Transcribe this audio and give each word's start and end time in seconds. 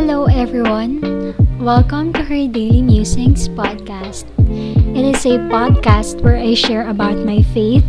Hello, 0.00 0.24
everyone. 0.32 1.36
Welcome 1.60 2.16
to 2.16 2.24
her 2.24 2.48
Daily 2.48 2.80
Musings 2.80 3.52
podcast. 3.52 4.24
It 4.96 5.04
is 5.04 5.28
a 5.28 5.36
podcast 5.52 6.24
where 6.24 6.40
I 6.40 6.56
share 6.56 6.88
about 6.88 7.20
my 7.20 7.44
faith, 7.52 7.84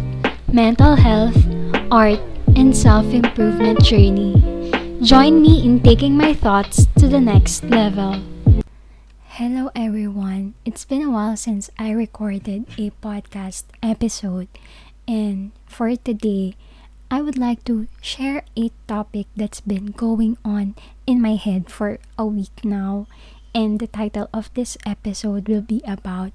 mental 0.51 0.99
health, 0.99 1.39
art, 1.87 2.19
and 2.59 2.75
self 2.75 3.07
improvement 3.15 3.79
journey. 3.79 4.35
Join 4.99 5.39
me 5.39 5.63
in 5.63 5.79
taking 5.79 6.19
my 6.19 6.35
thoughts 6.35 6.83
to 6.99 7.07
the 7.07 7.23
next 7.23 7.63
level. 7.71 8.19
Hello, 9.39 9.71
everyone. 9.71 10.53
It's 10.67 10.83
been 10.83 11.07
a 11.07 11.11
while 11.15 11.39
since 11.39 11.71
I 11.79 11.95
recorded 11.95 12.67
a 12.75 12.91
podcast 12.99 13.71
episode, 13.79 14.51
and 15.07 15.55
for 15.63 15.95
today, 15.95 16.59
I 17.11 17.19
would 17.19 17.35
like 17.35 17.67
to 17.67 17.91
share 17.99 18.47
a 18.55 18.71
topic 18.87 19.27
that's 19.35 19.59
been 19.59 19.91
going 19.91 20.39
on 20.47 20.79
in 21.03 21.19
my 21.19 21.35
head 21.35 21.67
for 21.67 21.99
a 22.15 22.23
week 22.23 22.63
now. 22.63 23.11
And 23.51 23.83
the 23.83 23.91
title 23.91 24.31
of 24.31 24.47
this 24.55 24.79
episode 24.87 25.51
will 25.51 25.61
be 25.61 25.83
about 25.83 26.31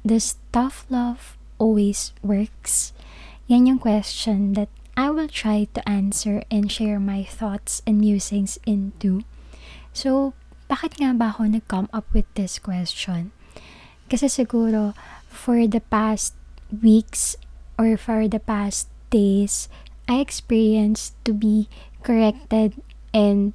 Does 0.00 0.40
tough 0.48 0.88
love 0.88 1.36
always 1.60 2.16
works? 2.24 2.96
Yan 3.52 3.68
yung 3.68 3.76
question 3.84 4.56
that 4.56 4.72
I 4.96 5.12
will 5.12 5.28
try 5.28 5.68
to 5.76 5.84
answer 5.84 6.40
and 6.48 6.72
share 6.72 6.96
my 6.96 7.28
thoughts 7.28 7.84
and 7.84 8.00
musings 8.00 8.56
into. 8.64 9.28
So, 9.92 10.32
bakit 10.72 10.96
nga 11.04 11.12
ba 11.12 11.36
ako 11.36 11.52
nag-come 11.52 11.92
up 11.92 12.08
with 12.16 12.24
this 12.32 12.56
question? 12.56 13.36
Kasi 14.08 14.32
siguro, 14.32 14.96
for 15.28 15.68
the 15.68 15.84
past 15.84 16.32
weeks 16.72 17.36
or 17.76 18.00
for 18.00 18.24
the 18.24 18.40
past 18.40 18.88
days, 19.12 19.68
I 20.08 20.20
experienced 20.20 21.16
to 21.24 21.32
be 21.32 21.68
corrected 22.02 22.76
and 23.12 23.52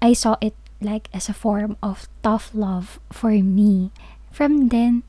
I 0.00 0.12
saw 0.12 0.36
it 0.40 0.54
like 0.80 1.08
as 1.14 1.28
a 1.28 1.34
form 1.34 1.76
of 1.82 2.08
tough 2.22 2.50
love 2.54 2.98
for 3.10 3.30
me. 3.38 3.90
From 4.30 4.68
then, 4.68 5.02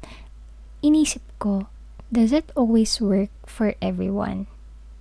inisip 0.83 1.25
ko, 1.39 1.67
does 2.11 2.31
it 2.31 2.51
always 2.55 3.01
work 3.01 3.33
for 3.45 3.73
everyone? 3.81 4.47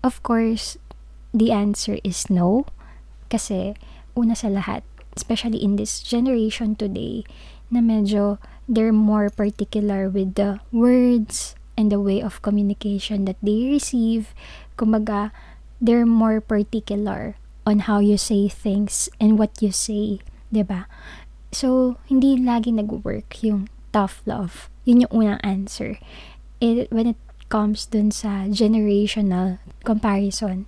Of 0.02 0.22
course, 0.22 0.77
the 1.33 1.52
answer 1.52 1.98
is 2.05 2.28
no. 2.28 2.64
Kasi, 3.28 3.77
una 4.16 4.36
sa 4.36 4.48
lahat, 4.48 4.84
especially 5.16 5.61
in 5.61 5.77
this 5.77 6.00
generation 6.00 6.77
today, 6.77 7.24
na 7.72 7.80
medyo 7.80 8.36
they're 8.68 8.92
more 8.92 9.28
particular 9.28 10.08
with 10.08 10.36
the 10.36 10.61
words 10.72 11.56
and 11.77 11.92
the 11.92 12.00
way 12.00 12.20
of 12.20 12.44
communication 12.44 13.24
that 13.24 13.41
they 13.42 13.68
receive. 13.68 14.36
Kumbaga, 14.77 15.33
they're 15.83 16.06
more 16.06 16.38
particular 16.38 17.34
on 17.66 17.91
how 17.91 17.98
you 17.98 18.14
say 18.14 18.47
things 18.47 19.11
and 19.19 19.34
what 19.34 19.50
you 19.58 19.75
say, 19.75 20.22
ba? 20.55 20.86
So, 21.50 21.98
hindi 22.06 22.39
lagi 22.39 22.70
nag-work 22.70 23.42
yung 23.42 23.66
tough 23.91 24.22
love. 24.24 24.70
Yun 24.86 25.05
yung 25.05 25.12
unang 25.12 25.42
answer. 25.42 25.98
It, 26.62 26.89
when 26.94 27.11
it 27.11 27.20
comes 27.50 27.84
dun 27.84 28.14
sa 28.14 28.48
generational 28.48 29.61
comparison. 29.84 30.64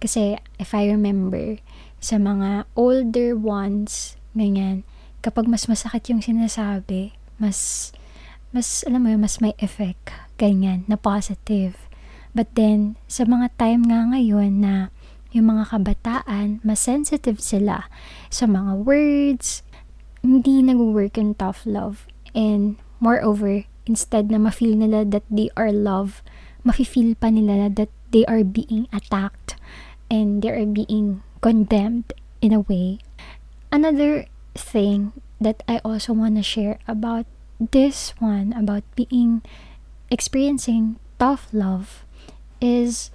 Kasi, 0.00 0.40
if 0.56 0.72
I 0.72 0.88
remember, 0.88 1.60
sa 2.00 2.16
mga 2.16 2.64
older 2.72 3.36
ones, 3.36 4.16
ganyan, 4.32 4.88
kapag 5.20 5.46
mas 5.46 5.68
masakit 5.68 6.08
yung 6.08 6.24
sinasabi, 6.24 7.12
mas, 7.36 7.92
mas, 8.50 8.82
alam 8.88 9.04
mo 9.04 9.08
yun, 9.12 9.20
mas 9.20 9.38
may 9.44 9.52
effect, 9.60 10.10
ganyan, 10.40 10.88
na 10.88 10.96
positive. 10.96 11.76
But 12.32 12.56
then, 12.56 12.96
sa 13.08 13.28
mga 13.28 13.52
time 13.60 13.84
nga 13.88 14.08
ngayon 14.08 14.64
na 14.64 14.88
yung 15.32 15.52
mga 15.52 15.72
kabataan, 15.72 16.60
mas 16.64 16.80
sensitive 16.80 17.40
sila 17.40 17.88
sa 18.28 18.44
mga 18.48 18.84
words, 18.84 19.64
hindi 20.20 20.60
nag-work 20.64 21.16
yung 21.16 21.36
tough 21.36 21.64
love. 21.64 22.08
And 22.32 22.80
moreover, 23.00 23.64
instead 23.84 24.32
na 24.32 24.40
ma-feel 24.40 24.76
nila 24.76 25.04
that 25.12 25.24
they 25.28 25.48
are 25.56 25.72
loved, 25.72 26.24
mafe-feel 26.64 27.16
pa 27.16 27.28
nila 27.28 27.68
that 27.72 27.90
they 28.12 28.24
are 28.28 28.44
being 28.44 28.86
attacked 28.92 29.56
and 30.12 30.40
they 30.44 30.52
are 30.52 30.68
being 30.68 31.24
condemned 31.40 32.12
in 32.40 32.52
a 32.52 32.60
way. 32.60 33.00
Another 33.72 34.28
thing 34.54 35.16
that 35.40 35.64
I 35.66 35.80
also 35.82 36.12
want 36.12 36.36
to 36.36 36.44
share 36.44 36.78
about 36.86 37.24
this 37.58 38.12
one, 38.20 38.52
about 38.52 38.84
being 38.94 39.42
experiencing 40.12 41.00
tough 41.18 41.48
love, 41.50 42.04
is 42.62 43.10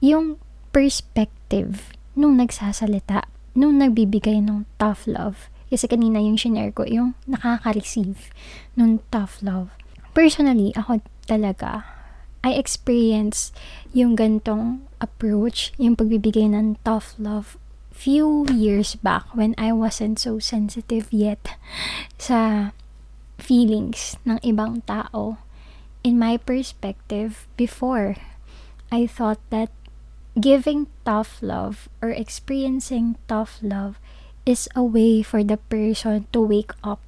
yung 0.00 0.40
perspective 0.72 1.92
nung 2.16 2.40
nagsasalita, 2.40 3.28
nung 3.52 3.76
nagbibigay 3.76 4.40
ng 4.40 4.64
tough 4.80 5.04
love. 5.04 5.52
Kasi 5.68 5.84
kanina 5.84 6.16
yung 6.16 6.40
shinare 6.40 6.72
ko, 6.72 6.88
yung 6.88 7.12
nakaka-receive 7.28 8.32
nung 8.72 9.04
tough 9.12 9.44
love. 9.44 9.68
Personally, 10.16 10.72
ako 10.72 11.04
talaga, 11.28 11.84
I 12.40 12.56
experience 12.56 13.52
yung 13.92 14.16
gantong 14.16 14.80
approach, 14.96 15.76
yung 15.76 15.92
pagbibigay 15.98 16.48
ng 16.48 16.80
tough 16.80 17.12
love 17.20 17.60
few 17.96 18.44
years 18.52 18.94
back 19.00 19.24
when 19.32 19.56
I 19.56 19.72
wasn't 19.72 20.20
so 20.20 20.36
sensitive 20.36 21.08
yet 21.08 21.56
sa 22.20 22.70
feelings 23.40 24.20
ng 24.28 24.36
ibang 24.44 24.84
tao. 24.84 25.40
In 26.04 26.20
my 26.20 26.36
perspective, 26.36 27.48
before, 27.56 28.20
I 28.90 29.06
thought 29.06 29.42
that 29.50 29.70
giving 30.36 30.86
tough 31.04 31.40
love 31.40 31.88
or 32.04 32.12
experiencing 32.12 33.16
tough 33.26 33.58
love 33.62 33.98
is 34.46 34.68
a 34.78 34.84
way 34.84 35.22
for 35.22 35.42
the 35.42 35.56
person 35.56 36.30
to 36.30 36.40
wake 36.40 36.72
up 36.84 37.02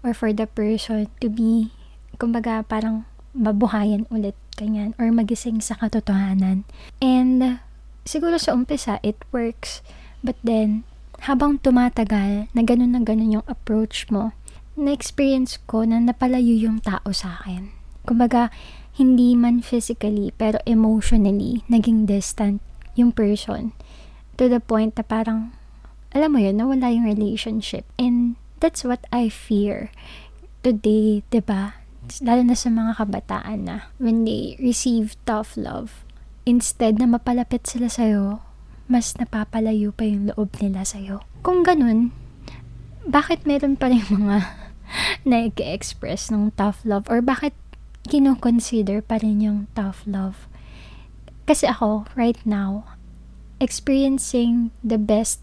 or 0.00 0.14
for 0.14 0.32
the 0.32 0.48
person 0.48 1.08
to 1.20 1.28
be, 1.28 1.72
kumbaga, 2.16 2.64
parang 2.64 3.04
mabuhayan 3.36 4.08
ulit, 4.08 4.36
kanyan, 4.56 4.96
or 4.96 5.12
magising 5.12 5.60
sa 5.60 5.76
katotohanan. 5.76 6.64
And, 7.00 7.60
siguro 8.04 8.40
sa 8.40 8.56
umpisa, 8.56 9.00
it 9.04 9.20
works. 9.32 9.84
But 10.24 10.36
then, 10.44 10.84
habang 11.28 11.60
tumatagal, 11.60 12.48
na 12.52 12.62
ganun 12.64 12.96
na 12.96 13.00
ganun 13.04 13.40
yung 13.40 13.48
approach 13.48 14.08
mo, 14.08 14.32
na-experience 14.76 15.60
ko 15.68 15.84
na 15.84 16.00
napalayo 16.00 16.56
yung 16.56 16.80
tao 16.80 17.12
sa 17.12 17.40
akin. 17.40 17.72
Kumbaga, 18.08 18.48
hindi 18.92 19.32
man 19.32 19.64
physically 19.64 20.36
pero 20.36 20.60
emotionally 20.68 21.64
naging 21.68 22.04
distant 22.04 22.60
yung 22.92 23.12
person 23.12 23.72
to 24.36 24.52
the 24.52 24.60
point 24.60 24.96
na 25.00 25.04
parang 25.04 25.56
alam 26.12 26.36
mo 26.36 26.38
yun, 26.40 26.60
nawala 26.60 26.92
yung 26.92 27.08
relationship. 27.08 27.88
And 27.96 28.36
that's 28.60 28.84
what 28.84 29.08
I 29.08 29.32
fear 29.32 29.88
today, 30.60 31.24
'di 31.32 31.40
ba? 31.42 31.80
Lalo 32.20 32.44
na 32.44 32.56
sa 32.56 32.68
mga 32.68 33.00
kabataan 33.00 33.58
na 33.64 33.76
when 33.96 34.28
they 34.28 34.60
receive 34.60 35.16
tough 35.24 35.56
love, 35.56 36.04
instead 36.44 37.00
na 37.00 37.08
mapalapit 37.08 37.64
sila 37.64 37.88
sa'yo, 37.88 38.44
mas 38.90 39.16
napapalayo 39.16 39.94
pa 39.94 40.04
yung 40.04 40.28
loob 40.30 40.52
nila 40.60 40.84
sa'yo. 40.84 41.24
Kung 41.40 41.64
ganun, 41.64 42.12
bakit 43.08 43.48
meron 43.48 43.80
pa 43.80 43.88
rin 43.88 44.04
mga 44.12 44.52
na-express 45.24 46.28
ng 46.28 46.52
tough 46.58 46.84
love? 46.84 47.08
Or 47.08 47.24
bakit 47.24 47.56
kino-consider 48.06 49.02
pa 49.02 49.18
rin 49.22 49.42
yung 49.42 49.58
tough 49.74 50.02
love. 50.06 50.50
Kasi 51.46 51.66
ako, 51.66 52.06
right 52.14 52.38
now, 52.46 52.86
experiencing 53.58 54.70
the 54.82 54.98
best, 54.98 55.42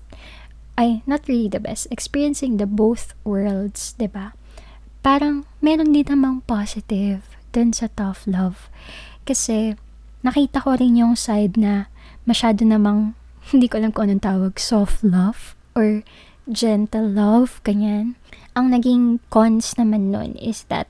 ay, 0.79 1.03
not 1.07 1.27
really 1.27 1.51
the 1.51 1.59
best, 1.59 1.87
experiencing 1.91 2.59
the 2.59 2.67
both 2.67 3.15
worlds, 3.23 3.95
ba 3.95 3.99
diba? 4.07 4.27
Parang, 4.99 5.47
meron 5.63 5.95
din 5.95 6.07
namang 6.07 6.43
positive 6.47 7.23
dun 7.55 7.71
sa 7.71 7.87
tough 7.95 8.27
love. 8.27 8.67
Kasi, 9.23 9.75
nakita 10.23 10.63
ko 10.63 10.75
rin 10.75 10.99
yung 10.99 11.15
side 11.15 11.55
na 11.55 11.87
masyado 12.27 12.63
namang, 12.67 13.15
hindi 13.51 13.71
ko 13.71 13.79
alam 13.79 13.91
kung 13.91 14.11
anong 14.11 14.23
tawag, 14.23 14.53
soft 14.59 15.03
love 15.03 15.55
or 15.75 16.03
gentle 16.49 17.07
love, 17.07 17.63
ganyan. 17.63 18.19
Ang 18.57 18.73
naging 18.73 19.23
cons 19.31 19.77
naman 19.77 20.11
nun 20.11 20.35
is 20.35 20.67
that 20.67 20.89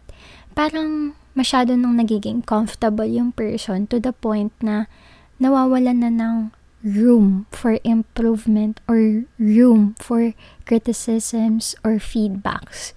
parang 0.56 1.14
masyado 1.40 1.80
nung 1.80 1.96
nagiging 1.96 2.44
comfortable 2.44 3.08
yung 3.08 3.32
person 3.32 3.88
to 3.88 3.96
the 3.96 4.12
point 4.12 4.52
na 4.60 4.92
nawawalan 5.40 6.04
na 6.04 6.12
ng 6.12 6.52
room 6.84 7.48
for 7.56 7.80
improvement 7.88 8.84
or 8.92 9.24
room 9.40 9.96
for 10.04 10.36
criticisms 10.68 11.80
or 11.88 11.96
feedbacks. 12.04 12.92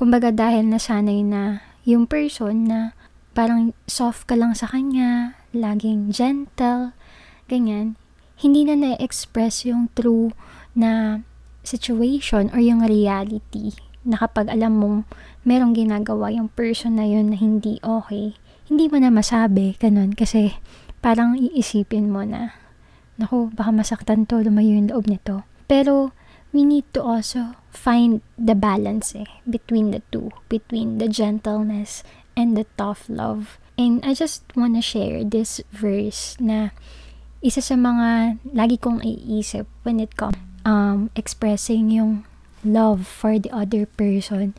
Kumbaga 0.00 0.32
dahil 0.32 0.72
nasanay 0.72 1.20
na 1.20 1.60
yung 1.84 2.08
person 2.08 2.64
na 2.64 2.96
parang 3.36 3.76
soft 3.84 4.24
ka 4.24 4.40
lang 4.40 4.56
sa 4.56 4.72
kanya, 4.72 5.36
laging 5.52 6.08
gentle, 6.08 6.96
ganyan, 7.52 8.00
hindi 8.40 8.64
na 8.64 8.72
na-express 8.72 9.68
yung 9.68 9.92
true 9.92 10.32
na 10.72 11.20
situation 11.60 12.48
or 12.56 12.60
yung 12.64 12.80
reality 12.80 13.91
na 14.02 14.18
kapag 14.18 14.50
alam 14.50 14.78
mong 14.78 14.98
merong 15.46 15.74
ginagawa 15.74 16.30
yung 16.34 16.50
person 16.50 16.98
na 16.98 17.06
yun 17.06 17.30
na 17.30 17.36
hindi 17.38 17.78
okay, 17.82 18.34
hindi 18.66 18.86
mo 18.90 18.98
na 18.98 19.10
masabi, 19.10 19.74
ganun, 19.78 20.14
kasi 20.14 20.58
parang 21.02 21.34
iisipin 21.34 22.10
mo 22.10 22.22
na, 22.22 22.54
naku, 23.18 23.50
baka 23.54 23.70
masaktan 23.74 24.26
to, 24.26 24.42
lumayo 24.42 24.74
yung 24.74 24.90
loob 24.90 25.06
nito. 25.10 25.42
Pero, 25.66 26.14
we 26.52 26.62
need 26.62 26.86
to 26.92 27.00
also 27.00 27.56
find 27.72 28.20
the 28.36 28.54
balance 28.54 29.16
eh, 29.16 29.26
between 29.48 29.90
the 29.90 30.04
two, 30.12 30.30
between 30.52 31.00
the 31.00 31.08
gentleness 31.08 32.04
and 32.36 32.56
the 32.56 32.68
tough 32.76 33.08
love. 33.08 33.58
And 33.80 34.04
I 34.04 34.12
just 34.12 34.44
wanna 34.54 34.84
share 34.84 35.24
this 35.24 35.64
verse 35.72 36.36
na 36.38 36.76
isa 37.42 37.64
sa 37.64 37.74
mga 37.74 38.38
lagi 38.54 38.78
kong 38.78 39.02
iisip 39.02 39.66
when 39.82 39.98
it 39.98 40.14
comes 40.14 40.38
um, 40.62 41.10
expressing 41.18 41.90
yung 41.90 42.28
love 42.64 43.06
for 43.06 43.38
the 43.38 43.50
other 43.50 43.86
person. 43.86 44.54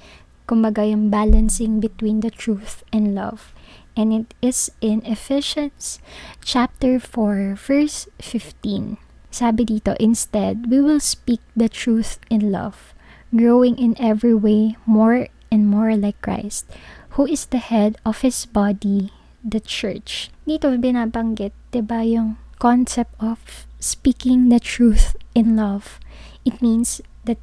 Kumbaga 0.48 0.84
yung 0.84 1.10
balancing 1.10 1.80
between 1.80 2.20
the 2.20 2.32
truth 2.32 2.84
and 2.92 3.16
love. 3.16 3.56
And 3.96 4.12
it 4.12 4.34
is 4.42 4.72
in 4.82 5.06
Ephesians 5.06 6.00
chapter 6.44 7.00
4 7.00 7.56
verse 7.56 8.08
15. 8.20 8.98
Sabi 9.34 9.66
dito, 9.66 9.98
instead, 9.98 10.70
we 10.70 10.78
will 10.78 11.02
speak 11.02 11.42
the 11.58 11.66
truth 11.66 12.22
in 12.30 12.54
love, 12.54 12.94
growing 13.34 13.74
in 13.82 13.98
every 13.98 14.34
way 14.34 14.78
more 14.86 15.26
and 15.50 15.66
more 15.66 15.98
like 15.98 16.22
Christ, 16.22 16.70
who 17.18 17.26
is 17.26 17.50
the 17.50 17.58
head 17.58 17.98
of 18.06 18.22
His 18.22 18.46
body, 18.46 19.10
the 19.42 19.58
church. 19.58 20.30
Dito 20.46 20.70
binabanggit, 20.78 21.54
di 21.74 21.82
ba, 21.82 22.06
yung 22.06 22.38
concept 22.62 23.14
of 23.18 23.66
speaking 23.82 24.50
the 24.50 24.62
truth 24.62 25.18
in 25.34 25.58
love. 25.58 25.98
It 26.46 26.62
means 26.62 27.02
that 27.26 27.42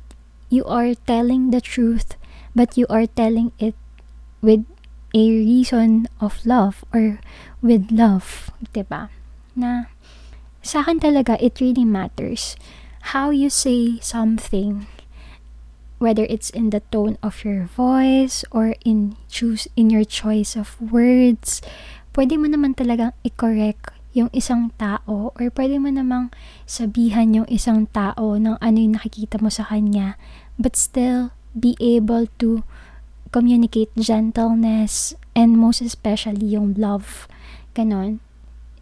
you 0.51 0.67
are 0.67 0.93
telling 1.07 1.55
the 1.55 1.63
truth, 1.63 2.19
but 2.53 2.77
you 2.77 2.85
are 2.91 3.07
telling 3.07 3.57
it 3.57 3.79
with 4.43 4.67
a 5.15 5.25
reason 5.25 6.07
of 6.21 6.45
love 6.45 6.85
or 6.93 7.23
with 7.63 7.89
love, 7.89 8.51
'di 8.75 8.85
ba? 8.85 9.09
Na 9.57 9.89
sa 10.61 10.85
akin 10.85 11.01
talaga, 11.01 11.41
it 11.41 11.63
really 11.63 11.89
matters 11.89 12.59
how 13.17 13.33
you 13.33 13.49
say 13.49 13.97
something 14.05 14.85
whether 16.01 16.25
it's 16.33 16.49
in 16.51 16.73
the 16.73 16.81
tone 16.89 17.17
of 17.23 17.45
your 17.45 17.69
voice 17.69 18.45
or 18.51 18.75
in 18.85 19.17
choose 19.29 19.69
in 19.77 19.93
your 19.93 20.05
choice 20.05 20.57
of 20.57 20.81
words 20.81 21.61
pwede 22.17 22.41
mo 22.41 22.49
naman 22.49 22.73
talagang 22.73 23.13
i-correct 23.21 23.93
yung 24.11 24.31
isang 24.35 24.75
tao 24.75 25.31
or 25.35 25.47
pwede 25.55 25.79
mo 25.79 25.91
namang 25.91 26.35
sabihan 26.67 27.31
yung 27.31 27.49
isang 27.51 27.87
tao 27.91 28.35
ng 28.35 28.59
ano 28.59 28.77
yung 28.79 28.99
nakikita 28.99 29.39
mo 29.39 29.49
sa 29.49 29.67
kanya. 29.67 30.19
But 30.59 30.75
still 30.75 31.31
be 31.55 31.79
able 31.79 32.27
to 32.43 32.67
communicate 33.31 33.95
gentleness 33.95 35.15
and 35.35 35.55
most 35.55 35.81
especially 35.81 36.55
yung 36.55 36.75
love. 36.75 37.31
Ganon. 37.75 38.19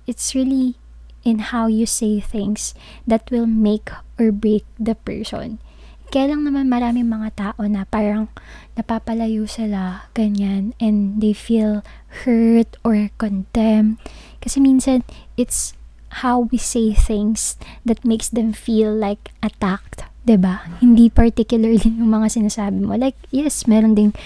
It's 0.09 0.33
really 0.33 0.81
in 1.29 1.53
how 1.53 1.69
you 1.69 1.85
say 1.85 2.21
things 2.21 2.73
that 3.05 3.29
will 3.29 3.47
make 3.47 3.93
or 4.17 4.33
break 4.33 4.65
the 4.81 4.97
person. 4.97 5.61
Kaya 6.09 6.33
lang 6.33 6.49
naman 6.49 6.73
maraming 6.73 7.05
mga 7.05 7.29
tao 7.37 7.61
na 7.69 7.85
parang 7.85 8.33
napapalayo 8.81 9.45
sila, 9.45 10.09
ganyan, 10.17 10.73
and 10.81 11.21
they 11.21 11.37
feel 11.37 11.85
hurt 12.25 12.81
or 12.81 13.13
condemned. 13.21 14.01
Kasi 14.41 14.57
minsan, 14.57 15.05
it's 15.37 15.77
how 16.25 16.49
we 16.49 16.57
say 16.57 16.97
things 16.97 17.61
that 17.85 18.01
makes 18.09 18.33
them 18.33 18.57
feel 18.57 18.89
like 18.89 19.37
attacked, 19.45 20.09
ba? 20.25 20.65
Hindi 20.81 21.13
particularly 21.13 21.89
yung 22.01 22.13
mga 22.13 22.41
sinasabi 22.41 22.85
mo. 22.85 22.97
Like, 22.97 23.17
yes, 23.29 23.69
meron 23.69 23.93
ding 23.93 24.17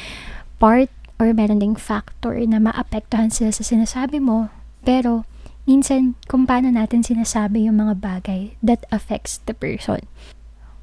part 0.62 0.90
or 1.18 1.30
meron 1.34 1.62
ding 1.62 1.78
factor 1.78 2.34
na 2.46 2.62
maapektuhan 2.62 3.30
sila 3.30 3.50
sa 3.50 3.66
sinasabi 3.66 4.22
mo. 4.22 4.50
Pero, 4.82 5.26
minsan 5.66 6.18
kung 6.26 6.46
paano 6.46 6.70
natin 6.70 7.06
sinasabi 7.06 7.66
yung 7.66 7.78
mga 7.78 7.98
bagay 8.02 8.54
that 8.62 8.82
affects 8.90 9.38
the 9.46 9.54
person. 9.54 10.06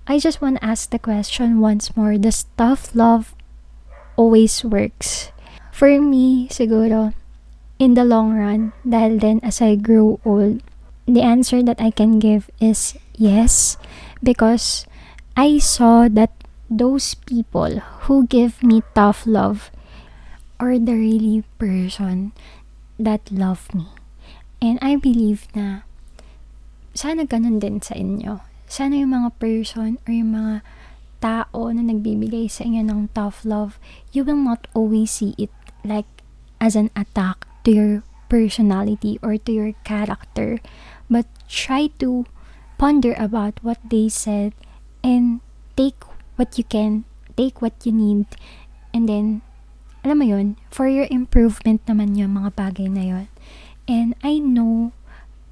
I 0.10 0.18
just 0.18 0.42
want 0.42 0.58
to 0.58 0.66
ask 0.66 0.90
the 0.90 0.98
question 0.98 1.62
once 1.62 1.96
more, 1.96 2.18
does 2.18 2.50
tough 2.58 2.98
love 2.98 3.38
always 4.18 4.66
works? 4.66 5.30
For 5.70 6.02
me, 6.02 6.50
siguro, 6.50 7.14
in 7.78 7.94
the 7.94 8.02
long 8.02 8.34
run, 8.34 8.74
dahil 8.82 9.22
then 9.22 9.38
as 9.46 9.62
I 9.62 9.78
grow 9.78 10.18
old, 10.26 10.66
the 11.06 11.22
answer 11.22 11.62
that 11.62 11.78
I 11.78 11.94
can 11.94 12.18
give 12.18 12.50
is 12.58 12.98
yes, 13.14 13.78
because 14.26 14.90
I 15.38 15.62
saw 15.62 16.10
that 16.10 16.34
those 16.74 17.14
people 17.14 17.78
who 18.10 18.26
give 18.26 18.66
me 18.66 18.82
tough 18.98 19.30
love 19.30 19.70
are 20.58 20.82
the 20.82 20.98
really 20.98 21.46
person 21.62 22.34
that 22.98 23.30
love 23.30 23.70
me. 23.78 23.94
And 24.58 24.82
I 24.82 24.98
believe 24.98 25.46
na 25.54 25.86
sana 26.98 27.30
ganun 27.30 27.62
din 27.62 27.78
sa 27.78 27.94
inyo. 27.94 28.49
Sana 28.69 29.01
yung 29.01 29.18
mga 29.18 29.33
person 29.42 29.98
or 30.06 30.13
yung 30.13 30.38
mga 30.38 30.62
tao 31.18 31.74
na 31.74 31.81
nagbibigay 31.81 32.45
sa 32.45 32.69
inyo 32.69 32.86
ng 32.86 33.10
tough 33.18 33.42
love, 33.42 33.81
you 34.13 34.21
will 34.21 34.38
not 34.38 34.69
always 34.77 35.10
see 35.10 35.33
it 35.42 35.50
like 35.81 36.07
as 36.62 36.77
an 36.77 36.94
attack 36.94 37.50
to 37.66 37.74
your 37.74 37.94
personality 38.30 39.18
or 39.25 39.42
to 39.42 39.50
your 39.50 39.74
character. 39.81 40.62
But 41.10 41.25
try 41.50 41.89
to 41.98 42.30
ponder 42.77 43.18
about 43.18 43.57
what 43.66 43.81
they 43.81 44.07
said 44.07 44.54
and 45.01 45.42
take 45.74 46.06
what 46.38 46.62
you 46.62 46.63
can, 46.63 47.10
take 47.33 47.66
what 47.66 47.74
you 47.83 47.92
need, 47.92 48.30
and 48.94 49.10
then, 49.10 49.42
alam 50.06 50.21
mo 50.21 50.25
yun, 50.30 50.56
for 50.69 50.86
your 50.86 51.10
improvement 51.10 51.83
naman 51.89 52.16
yung 52.16 52.38
mga 52.38 52.54
bagay 52.54 52.88
na 52.88 53.04
yun. 53.04 53.27
And 53.89 54.13
I 54.21 54.38
know 54.38 54.94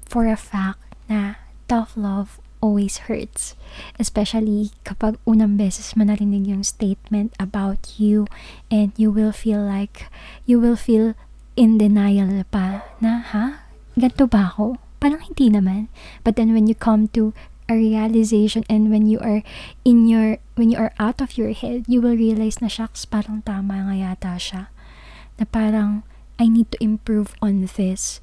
for 0.06 0.30
a 0.30 0.38
fact 0.38 0.94
na 1.10 1.42
tough 1.66 1.98
love 1.98 2.40
always 2.60 3.10
hurts. 3.10 3.54
Especially 3.98 4.70
kapag 4.84 5.18
unang 5.26 5.58
beses 5.58 5.94
mo 5.94 6.04
narinig 6.04 6.46
yung 6.46 6.62
statement 6.62 7.34
about 7.38 7.98
you 7.98 8.26
and 8.70 8.92
you 8.96 9.10
will 9.10 9.32
feel 9.32 9.62
like, 9.62 10.06
you 10.46 10.60
will 10.60 10.78
feel 10.78 11.14
in 11.58 11.78
denial 11.78 12.46
pa 12.54 12.86
na, 13.02 13.22
ha? 13.34 13.66
Ganto 13.98 14.30
ba 14.30 14.54
ako? 14.54 14.78
Parang 15.02 15.22
hindi 15.22 15.50
naman. 15.50 15.90
But 16.22 16.38
then 16.38 16.54
when 16.54 16.70
you 16.70 16.74
come 16.78 17.10
to 17.18 17.34
a 17.68 17.74
realization 17.74 18.64
and 18.70 18.90
when 18.90 19.10
you 19.10 19.18
are 19.20 19.42
in 19.84 20.06
your, 20.06 20.38
when 20.54 20.70
you 20.70 20.78
are 20.78 20.94
out 20.98 21.20
of 21.20 21.36
your 21.36 21.50
head, 21.50 21.84
you 21.90 22.00
will 22.00 22.14
realize 22.14 22.62
na, 22.62 22.70
shucks, 22.70 23.04
parang 23.04 23.42
tama 23.42 23.90
nga 23.90 23.94
yata 23.94 24.34
siya. 24.38 24.62
Na 25.38 25.44
parang, 25.50 26.06
I 26.38 26.46
need 26.46 26.70
to 26.70 26.78
improve 26.78 27.34
on 27.42 27.66
this. 27.66 28.22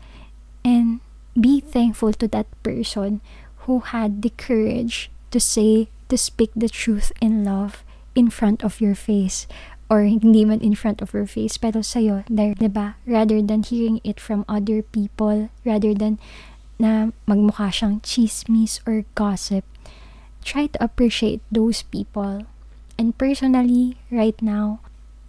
And 0.64 1.04
be 1.36 1.60
thankful 1.60 2.16
to 2.16 2.28
that 2.32 2.48
person 2.64 3.20
who 3.66 3.80
had 3.82 4.22
the 4.22 4.30
courage 4.30 5.10
to 5.32 5.40
say, 5.40 5.90
to 6.10 6.18
speak 6.18 6.52
the 6.56 6.70
truth 6.70 7.12
in 7.22 7.44
love 7.44 7.84
in 8.14 8.30
front 8.30 8.64
of 8.64 8.80
your 8.80 8.96
face. 8.96 9.48
Or 9.90 10.02
hindi 10.02 10.46
man 10.46 10.62
in 10.62 10.74
front 10.74 11.02
of 11.02 11.14
your 11.14 11.30
face, 11.30 11.58
pero 11.62 11.86
sa'yo, 11.86 12.26
there, 12.26 12.58
diba? 12.58 12.98
Rather 13.06 13.38
than 13.42 13.62
hearing 13.62 14.02
it 14.02 14.18
from 14.18 14.42
other 14.50 14.82
people, 14.82 15.54
rather 15.62 15.94
than 15.94 16.18
na 16.82 17.14
magmukha 17.30 17.70
siyang 17.70 18.02
chismis 18.02 18.82
or 18.90 19.06
gossip, 19.14 19.62
try 20.42 20.66
to 20.66 20.82
appreciate 20.82 21.42
those 21.54 21.86
people. 21.86 22.50
And 22.98 23.14
personally, 23.14 24.02
right 24.10 24.36
now, 24.42 24.82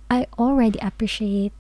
I 0.09 0.25
already 0.41 0.81
appreciate 0.81 1.53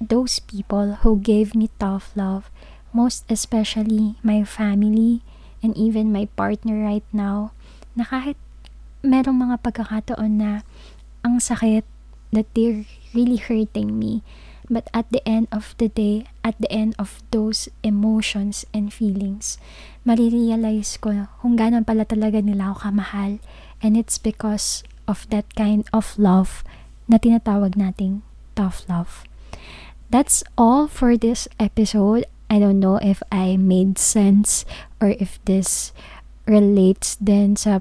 those 0.00 0.42
people 0.42 1.06
who 1.06 1.22
gave 1.22 1.54
me 1.54 1.70
tough 1.78 2.10
love, 2.16 2.50
most 2.90 3.22
especially 3.30 4.18
my 4.26 4.42
family 4.42 5.22
and 5.60 5.76
even 5.76 6.12
my 6.12 6.26
partner 6.36 6.80
right 6.80 7.06
now, 7.12 7.52
na 7.94 8.08
kahit 8.08 8.36
merong 9.00 9.40
mga 9.48 9.56
pagkakataon 9.64 10.32
na 10.40 10.50
ang 11.24 11.40
sakit 11.40 11.84
that 12.32 12.48
they're 12.56 12.84
really 13.12 13.36
hurting 13.36 13.98
me. 13.98 14.24
But 14.70 14.86
at 14.94 15.10
the 15.10 15.18
end 15.26 15.50
of 15.50 15.74
the 15.82 15.90
day, 15.90 16.30
at 16.46 16.54
the 16.62 16.70
end 16.70 16.94
of 16.94 17.18
those 17.34 17.66
emotions 17.82 18.62
and 18.70 18.94
feelings, 18.94 19.58
marirealize 20.06 20.94
ko 21.02 21.26
kung 21.42 21.58
gano'n 21.58 21.82
pala 21.82 22.06
talaga 22.06 22.38
nila 22.38 22.70
ako 22.70 22.86
kamahal. 22.86 23.32
And 23.82 23.98
it's 23.98 24.14
because 24.14 24.86
of 25.10 25.26
that 25.34 25.50
kind 25.58 25.90
of 25.90 26.14
love 26.14 26.62
na 27.10 27.18
tinatawag 27.18 27.74
nating 27.74 28.22
tough 28.54 28.86
love. 28.86 29.26
That's 30.06 30.46
all 30.54 30.86
for 30.86 31.18
this 31.18 31.50
episode. 31.58 32.30
I 32.50 32.58
don't 32.58 32.82
know 32.82 32.98
if 32.98 33.22
I 33.30 33.56
made 33.56 33.96
sense 33.96 34.66
or 35.00 35.14
if 35.16 35.38
this 35.46 35.94
relates 36.50 37.14
then 37.22 37.54
sa 37.54 37.80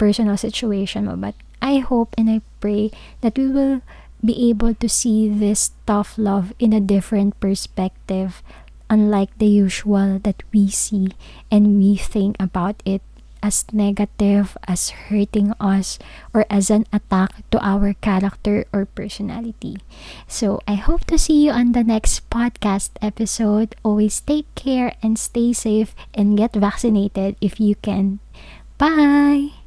personal 0.00 0.40
situation 0.40 1.04
mo. 1.04 1.14
But 1.20 1.36
I 1.60 1.84
hope 1.84 2.16
and 2.16 2.32
I 2.32 2.40
pray 2.64 2.90
that 3.20 3.36
we 3.36 3.52
will 3.52 3.84
be 4.24 4.48
able 4.50 4.74
to 4.74 4.88
see 4.88 5.28
this 5.28 5.70
tough 5.86 6.16
love 6.16 6.56
in 6.58 6.72
a 6.72 6.82
different 6.82 7.38
perspective 7.38 8.42
unlike 8.90 9.30
the 9.36 9.46
usual 9.46 10.18
that 10.24 10.42
we 10.50 10.72
see 10.72 11.12
and 11.52 11.76
we 11.76 11.94
think 11.94 12.34
about 12.40 12.82
it 12.88 13.04
as 13.42 13.64
negative, 13.72 14.56
as 14.66 15.10
hurting 15.10 15.52
us, 15.60 15.98
or 16.32 16.46
as 16.50 16.70
an 16.70 16.86
attack 16.92 17.44
to 17.50 17.58
our 17.60 17.94
character 18.00 18.64
or 18.72 18.86
personality. 18.86 19.78
So, 20.26 20.60
I 20.66 20.74
hope 20.74 21.04
to 21.06 21.18
see 21.18 21.46
you 21.46 21.52
on 21.52 21.72
the 21.72 21.84
next 21.84 22.28
podcast 22.30 22.90
episode. 23.02 23.74
Always 23.82 24.20
take 24.20 24.48
care 24.54 24.94
and 25.02 25.18
stay 25.18 25.52
safe 25.52 25.94
and 26.14 26.38
get 26.38 26.54
vaccinated 26.54 27.36
if 27.40 27.60
you 27.60 27.74
can. 27.76 28.20
Bye! 28.78 29.57